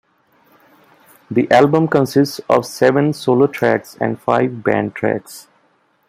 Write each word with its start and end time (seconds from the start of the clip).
The 1.29 1.47
album 1.51 1.87
consists 1.87 2.41
of 2.49 2.65
seven 2.65 3.13
solo 3.13 3.45
tracks 3.45 3.95
and 4.01 4.19
five 4.19 4.63
band 4.63 4.95
tracks. 4.95 5.47